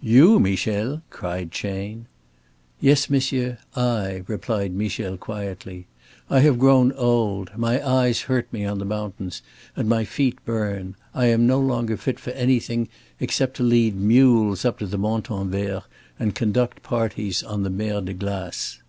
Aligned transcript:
"You, 0.00 0.40
Michel?" 0.40 1.02
cried 1.10 1.52
Chayne. 1.52 2.06
"Yes, 2.80 3.10
monsieur, 3.10 3.58
I," 3.76 4.22
replied 4.26 4.72
Michel, 4.72 5.18
quietly. 5.18 5.86
"I 6.30 6.40
have 6.40 6.58
grown 6.58 6.92
old. 6.92 7.50
My 7.54 7.86
eyes 7.86 8.22
hurt 8.22 8.50
me 8.50 8.64
on 8.64 8.78
the 8.78 8.86
mountains, 8.86 9.42
and 9.76 9.86
my 9.86 10.06
feet 10.06 10.38
burn. 10.46 10.96
I 11.12 11.26
am 11.26 11.46
no 11.46 11.60
longer 11.60 11.98
fit 11.98 12.18
for 12.18 12.30
anything 12.30 12.88
except 13.20 13.58
to 13.58 13.62
lead 13.62 13.94
mules 13.94 14.64
up 14.64 14.78
to 14.78 14.86
the 14.86 14.96
Montanvert 14.96 15.84
and 16.18 16.34
conduct 16.34 16.82
parties 16.82 17.42
on 17.42 17.62
the 17.62 17.68
Mer 17.68 18.00
de 18.00 18.14
Glace." 18.14 18.80